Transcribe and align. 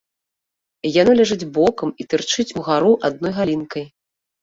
Яно 1.01 1.11
ляжыць 1.19 1.47
бокам 1.59 1.89
і 2.01 2.09
тырчыць 2.11 2.49
угару 2.63 2.91
адной 3.11 3.31
галінкай. 3.41 3.91